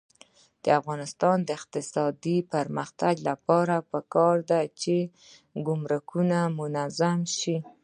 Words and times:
د 0.63 0.65
افغانستان 0.79 1.37
د 1.43 1.49
اقتصادي 1.59 2.37
پرمختګ 2.53 3.15
لپاره 3.29 3.75
پکار 3.91 4.35
ده 4.49 4.61
چې 4.81 4.95
ګمرکونه 5.67 6.39
منظم 6.59 7.19
شي. 7.37 7.57